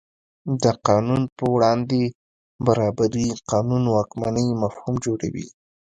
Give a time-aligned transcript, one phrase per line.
[0.63, 2.01] د قانون په وړاندې
[2.65, 5.47] برابري قانون واکمنۍ مفهوم جوړوي.